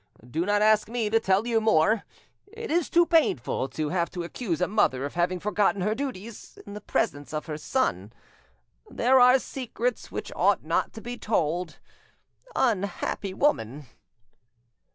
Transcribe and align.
Do 0.27 0.45
not 0.47 0.63
ask 0.63 0.89
me 0.89 1.11
to 1.11 1.19
tell 1.19 1.45
you 1.45 1.61
more; 1.61 2.05
it 2.47 2.71
is 2.71 2.89
too 2.89 3.05
painful 3.05 3.67
to 3.69 3.89
have 3.89 4.09
to 4.09 4.23
accuse 4.23 4.59
a 4.59 4.67
mother 4.67 5.05
of 5.05 5.13
having 5.13 5.39
forgotten 5.39 5.81
her 5.83 5.93
duties 5.93 6.57
in 6.65 6.73
the 6.73 6.81
presence 6.81 7.35
of 7.35 7.45
her 7.45 7.55
son... 7.59 8.11
there 8.89 9.19
are 9.19 9.37
secrets 9.37 10.11
which 10.11 10.31
ought 10.35 10.63
not 10.63 10.91
to 10.93 11.01
be 11.01 11.19
told—unhappy 11.19 13.35
woman!" 13.35 13.85